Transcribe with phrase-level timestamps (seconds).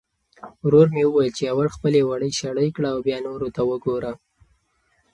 [0.65, 4.11] ورور مې وویل چې اول خپلې وړۍ شړۍ کړه او بیا نورو ته وګوره.